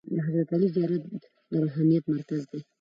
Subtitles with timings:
[0.13, 1.01] د حضرت علي زیارت
[1.51, 2.59] د روحانیت مرکز دی.